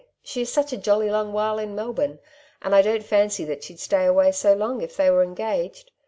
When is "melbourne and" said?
1.75-2.73